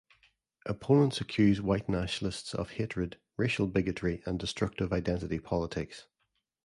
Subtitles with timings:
[0.65, 6.07] Opponents accuse white nationalists of hatred, racial bigotry and destructive identity politics.